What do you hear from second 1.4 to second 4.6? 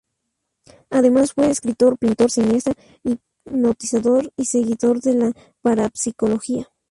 escritor, pintor, cineasta, hipnotizador y